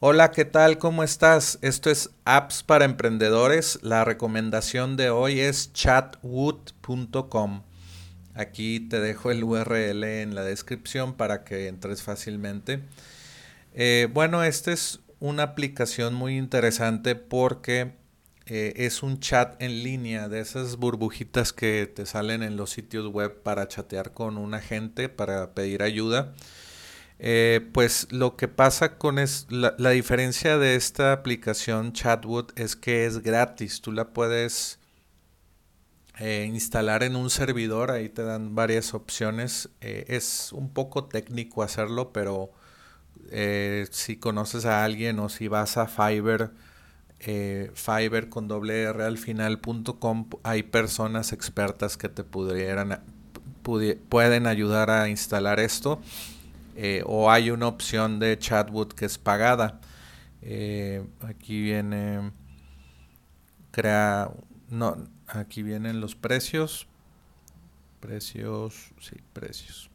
Hola, 0.00 0.30
¿qué 0.30 0.44
tal? 0.44 0.78
¿Cómo 0.78 1.02
estás? 1.02 1.58
Esto 1.60 1.90
es 1.90 2.10
Apps 2.24 2.62
para 2.62 2.84
Emprendedores. 2.84 3.80
La 3.82 4.04
recomendación 4.04 4.96
de 4.96 5.10
hoy 5.10 5.40
es 5.40 5.72
chatwood.com. 5.72 7.62
Aquí 8.32 8.78
te 8.78 9.00
dejo 9.00 9.32
el 9.32 9.42
URL 9.42 10.04
en 10.04 10.36
la 10.36 10.44
descripción 10.44 11.14
para 11.14 11.42
que 11.42 11.66
entres 11.66 12.04
fácilmente. 12.04 12.84
Eh, 13.74 14.06
bueno, 14.14 14.44
esta 14.44 14.70
es 14.70 15.00
una 15.18 15.42
aplicación 15.42 16.14
muy 16.14 16.38
interesante 16.38 17.16
porque 17.16 17.90
eh, 18.46 18.74
es 18.76 19.02
un 19.02 19.18
chat 19.18 19.60
en 19.60 19.82
línea 19.82 20.28
de 20.28 20.38
esas 20.38 20.76
burbujitas 20.76 21.52
que 21.52 21.92
te 21.92 22.06
salen 22.06 22.44
en 22.44 22.56
los 22.56 22.70
sitios 22.70 23.08
web 23.08 23.42
para 23.42 23.66
chatear 23.66 24.12
con 24.12 24.38
un 24.38 24.54
agente, 24.54 25.08
para 25.08 25.54
pedir 25.54 25.82
ayuda. 25.82 26.34
Eh, 27.20 27.68
pues 27.72 28.06
lo 28.12 28.36
que 28.36 28.46
pasa 28.46 28.96
con 28.96 29.18
es 29.18 29.48
la, 29.50 29.72
diferencia 29.90 30.56
de 30.56 30.76
esta 30.76 31.12
aplicación 31.12 31.92
Chatwood 31.92 32.50
es 32.56 32.76
que 32.76 33.06
es 33.06 33.22
gratis. 33.22 33.80
Tú 33.80 33.92
la 33.92 34.12
puedes 34.12 34.78
eh, 36.18 36.48
instalar 36.48 37.02
en 37.02 37.16
un 37.16 37.30
servidor. 37.30 37.90
Ahí 37.90 38.08
te 38.08 38.22
dan 38.22 38.54
varias 38.54 38.94
opciones. 38.94 39.68
Eh, 39.80 40.04
es 40.08 40.52
un 40.52 40.72
poco 40.72 41.06
técnico 41.06 41.62
hacerlo, 41.62 42.12
pero 42.12 42.52
si 43.90 44.16
conoces 44.16 44.64
a 44.64 44.84
alguien 44.84 45.18
o 45.18 45.28
si 45.28 45.48
vas 45.48 45.76
a 45.76 45.86
Fiverr, 45.86 46.52
Fiverr 47.74 48.28
con 48.30 48.48
doble 48.48 48.84
R 48.84 49.04
al 49.04 49.18
hay 50.44 50.62
personas 50.62 51.32
expertas 51.32 51.98
que 51.98 52.08
te 52.08 52.24
pudieran, 52.24 53.02
pueden 54.08 54.46
ayudar 54.46 54.88
a 54.90 55.10
instalar 55.10 55.60
esto. 55.60 56.00
Eh, 56.80 57.02
o 57.06 57.28
hay 57.28 57.50
una 57.50 57.66
opción 57.66 58.20
de 58.20 58.38
Chatwood 58.38 58.92
que 58.92 59.04
es 59.04 59.18
pagada. 59.18 59.80
Eh, 60.42 61.04
aquí 61.22 61.60
viene, 61.60 62.30
crea, 63.72 64.30
no, 64.70 64.96
aquí 65.26 65.64
vienen 65.64 66.00
los 66.00 66.14
precios, 66.14 66.86
precios, 67.98 68.92
sí, 69.00 69.16
precios. 69.32 69.90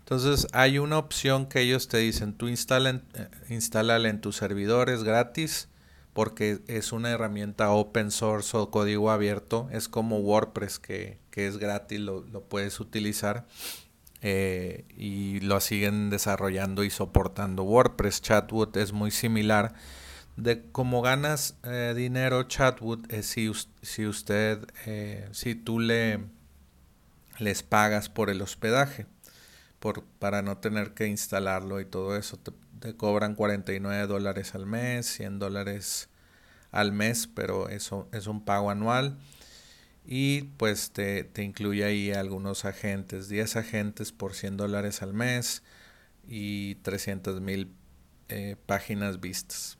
Entonces 0.00 0.46
hay 0.52 0.76
una 0.76 0.98
opción 0.98 1.46
que 1.46 1.62
ellos 1.62 1.88
te 1.88 1.96
dicen, 1.96 2.34
tú 2.34 2.48
instala 2.48 2.90
eh, 2.90 3.30
instálala 3.48 4.10
en 4.10 4.20
tus 4.20 4.36
servidores 4.36 5.04
gratis 5.04 5.70
porque 6.12 6.60
es 6.66 6.92
una 6.92 7.08
herramienta 7.08 7.70
open 7.70 8.10
source 8.10 8.54
o 8.58 8.70
código 8.70 9.10
abierto, 9.10 9.70
es 9.72 9.88
como 9.88 10.18
WordPress 10.18 10.80
que, 10.80 11.18
es 11.32 11.56
gratis, 11.56 12.00
lo, 12.00 12.20
lo 12.20 12.42
puedes 12.42 12.78
utilizar. 12.78 13.46
Eh, 14.22 14.84
y 14.96 15.40
lo 15.40 15.60
siguen 15.60 16.10
desarrollando 16.10 16.84
y 16.84 16.90
soportando. 16.90 17.64
WordPress 17.64 18.22
Chatwood 18.22 18.76
es 18.76 18.92
muy 18.92 19.10
similar. 19.10 19.74
De 20.36 20.70
cómo 20.70 21.02
ganas 21.02 21.56
eh, 21.64 21.94
dinero 21.96 22.42
Chatwood 22.44 23.10
es 23.10 23.26
si, 23.26 23.50
si 23.82 24.06
usted, 24.06 24.66
eh, 24.86 25.28
si 25.32 25.54
tú 25.54 25.80
le 25.80 26.20
les 27.38 27.62
pagas 27.62 28.08
por 28.08 28.30
el 28.30 28.40
hospedaje, 28.40 29.06
por, 29.78 30.04
para 30.04 30.40
no 30.40 30.56
tener 30.56 30.94
que 30.94 31.06
instalarlo 31.06 31.80
y 31.80 31.84
todo 31.84 32.16
eso. 32.16 32.38
Te, 32.38 32.52
te 32.80 32.96
cobran 32.96 33.34
49 33.34 34.06
dólares 34.06 34.54
al 34.54 34.64
mes, 34.64 35.06
100 35.06 35.38
dólares 35.38 36.08
al 36.70 36.92
mes, 36.92 37.26
pero 37.26 37.68
eso 37.68 38.08
es 38.12 38.26
un 38.26 38.44
pago 38.44 38.70
anual 38.70 39.18
y 40.06 40.42
pues 40.56 40.92
te, 40.92 41.28
incluye 41.38 41.84
ahí 41.84 42.12
algunos 42.12 42.64
agentes, 42.64 43.28
10 43.28 43.56
agentes 43.56 44.12
por 44.12 44.34
100 44.34 44.56
dólares 44.56 45.02
al 45.02 45.12
mes 45.12 45.62
y 46.28 46.76
300 46.76 47.40
mil 47.40 47.72
eh, 48.28 48.56
páginas 48.66 49.20
vistas. 49.20 49.78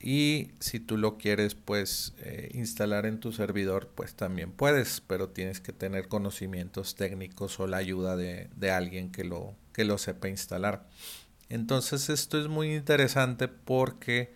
Y 0.00 0.52
si 0.60 0.78
tú 0.78 0.96
lo 0.96 1.16
quieres 1.16 1.54
pues 1.54 2.12
eh, 2.18 2.50
instalar 2.52 3.06
en 3.06 3.18
tu 3.18 3.32
servidor 3.32 3.88
pues 3.94 4.14
también 4.14 4.52
puedes, 4.52 5.00
pero 5.00 5.30
tienes 5.30 5.60
que 5.60 5.72
tener 5.72 6.08
conocimientos 6.08 6.94
técnicos 6.94 7.58
o 7.60 7.66
la 7.66 7.78
ayuda 7.78 8.14
de, 8.14 8.50
de 8.56 8.70
alguien 8.70 9.10
que 9.10 9.24
lo, 9.24 9.56
que 9.72 9.84
lo 9.84 9.96
sepa 9.96 10.28
instalar. 10.28 10.86
Entonces 11.48 12.10
esto 12.10 12.38
es 12.38 12.46
muy 12.46 12.74
interesante 12.74 13.48
porque 13.48 14.34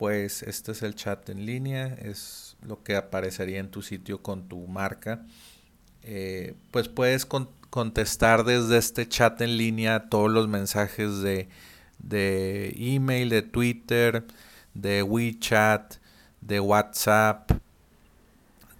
pues 0.00 0.42
este 0.44 0.72
es 0.72 0.82
el 0.82 0.94
chat 0.94 1.28
en 1.28 1.44
línea, 1.44 1.88
es 1.88 2.56
lo 2.66 2.82
que 2.82 2.96
aparecería 2.96 3.58
en 3.58 3.70
tu 3.70 3.82
sitio 3.82 4.22
con 4.22 4.48
tu 4.48 4.66
marca. 4.66 5.26
Eh, 6.04 6.54
pues 6.70 6.88
puedes 6.88 7.26
contestar 7.26 8.44
desde 8.44 8.78
este 8.78 9.06
chat 9.06 9.38
en 9.42 9.58
línea 9.58 10.08
todos 10.08 10.30
los 10.30 10.48
mensajes 10.48 11.20
de, 11.20 11.50
de 11.98 12.74
email, 12.78 13.28
de 13.28 13.42
Twitter, 13.42 14.24
de 14.72 15.02
WeChat, 15.02 15.96
de 16.40 16.60
WhatsApp, 16.60 17.50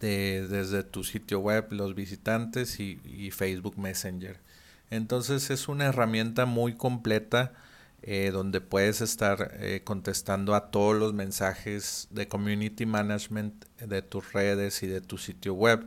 de, 0.01 0.49
desde 0.49 0.85
tu 0.85 1.05
sitio 1.05 1.41
web, 1.41 1.67
los 1.71 1.95
visitantes 1.95 2.81
y, 2.81 2.99
y 3.05 3.31
Facebook 3.31 3.77
Messenger. 3.77 4.41
Entonces 4.89 5.51
es 5.51 5.69
una 5.69 5.85
herramienta 5.85 6.47
muy 6.47 6.77
completa 6.77 7.53
eh, 8.03 8.31
donde 8.33 8.63
puedes 8.63 9.03
estar 9.03 9.53
eh, 9.61 9.83
contestando 9.85 10.55
a 10.55 10.71
todos 10.71 10.97
los 10.97 11.13
mensajes 11.13 12.09
de 12.11 12.29
community 12.29 12.87
management 12.87 13.67
de 13.79 14.01
tus 14.01 14.33
redes 14.33 14.83
y 14.83 14.87
de 14.87 15.03
tu 15.03 15.19
sitio 15.19 15.53
web, 15.53 15.85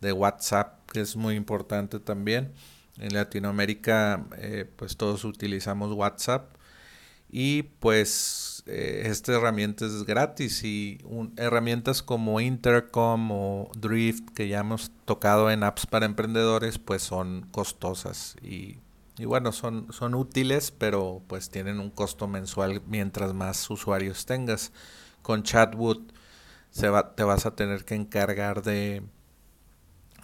de 0.00 0.12
WhatsApp, 0.12 0.90
que 0.90 1.02
es 1.02 1.16
muy 1.16 1.34
importante 1.34 2.00
también. 2.00 2.52
En 2.98 3.12
Latinoamérica, 3.12 4.26
eh, 4.38 4.70
pues 4.76 4.96
todos 4.96 5.24
utilizamos 5.24 5.92
WhatsApp 5.92 6.54
y 7.30 7.64
pues 7.64 8.62
esta 8.66 9.34
herramienta 9.34 9.86
es 9.86 10.04
gratis 10.04 10.64
y 10.64 10.98
herramientas 11.36 12.02
como 12.02 12.40
Intercom 12.40 13.30
o 13.32 13.70
Drift 13.76 14.30
que 14.34 14.48
ya 14.48 14.60
hemos 14.60 14.90
tocado 15.04 15.50
en 15.50 15.62
apps 15.62 15.86
para 15.86 16.06
emprendedores 16.06 16.78
pues 16.78 17.02
son 17.02 17.46
costosas 17.52 18.36
y 18.42 18.78
y 19.20 19.26
bueno, 19.26 19.52
son, 19.52 19.92
son 19.92 20.14
útiles, 20.14 20.70
pero 20.70 21.22
pues 21.26 21.50
tienen 21.50 21.78
un 21.78 21.90
costo 21.90 22.26
mensual 22.26 22.80
mientras 22.86 23.34
más 23.34 23.68
usuarios 23.68 24.24
tengas. 24.24 24.72
Con 25.20 25.42
Chatwood 25.42 25.98
se 26.70 26.88
va, 26.88 27.14
te 27.14 27.22
vas 27.22 27.44
a 27.44 27.54
tener 27.54 27.84
que 27.84 27.96
encargar 27.96 28.62
de, 28.62 29.02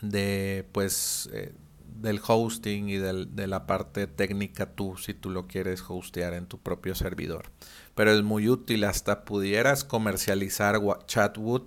de 0.01 0.67
pues, 0.73 1.29
eh, 1.35 1.53
del 2.01 2.23
hosting 2.27 2.89
y 2.89 2.97
del, 2.97 3.37
de 3.37 3.47
la 3.47 3.67
parte 3.67 4.07
técnica 4.07 4.65
tú, 4.65 4.97
si 4.97 5.13
tú 5.13 5.29
lo 5.29 5.47
quieres 5.47 5.85
hostear 5.87 6.33
en 6.33 6.47
tu 6.47 6.59
propio 6.59 6.95
servidor. 6.95 7.51
Pero 7.95 8.13
es 8.13 8.23
muy 8.23 8.49
útil, 8.49 8.85
hasta 8.85 9.27
pudieras 9.27 9.85
comercializar 9.85 10.81
Chatwood 11.07 11.65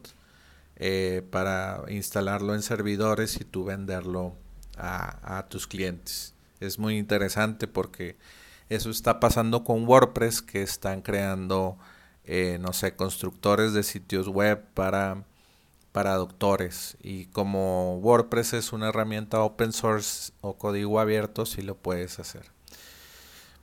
eh, 0.77 1.21
para 1.29 1.83
instalarlo 1.89 2.55
en 2.55 2.63
servidores 2.63 3.39
y 3.39 3.43
tú 3.45 3.65
venderlo 3.65 4.35
a, 4.77 5.37
a 5.37 5.47
tus 5.47 5.67
clientes 5.67 6.33
es 6.59 6.79
muy 6.79 6.97
interesante 6.97 7.67
porque 7.67 8.17
eso 8.69 8.89
está 8.89 9.19
pasando 9.19 9.63
con 9.63 9.87
WordPress 9.87 10.41
que 10.41 10.61
están 10.61 11.01
creando, 11.01 11.77
eh, 12.23 12.57
no 12.61 12.73
sé, 12.73 12.95
constructores 12.95 13.73
de 13.73 13.83
sitios 13.83 14.27
web 14.27 14.63
para, 14.73 15.23
para 15.91 16.15
doctores. 16.15 16.97
Y 17.01 17.25
como 17.27 17.97
WordPress 17.97 18.53
es 18.53 18.73
una 18.73 18.89
herramienta 18.89 19.41
open 19.41 19.73
source 19.73 20.33
o 20.41 20.57
código 20.57 20.99
abierto, 20.99 21.45
sí 21.45 21.61
lo 21.61 21.75
puedes 21.75 22.19
hacer. 22.19 22.51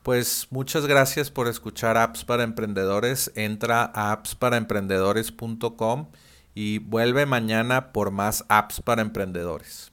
Pues 0.03 0.47
muchas 0.51 0.87
gracias 0.87 1.31
por 1.33 1.49
escuchar 1.49 1.97
Apps 1.97 2.25
para 2.25 2.45
Emprendedores. 2.45 3.33
Entra 3.35 3.91
a 3.93 4.13
appsparaemprendedores.com 4.13 6.07
y 6.55 6.79
vuelve 6.79 7.27
mañana 7.27 7.93
por 7.93 8.11
más 8.11 8.45
apps 8.49 8.81
para 8.81 9.03
emprendedores. 9.03 9.93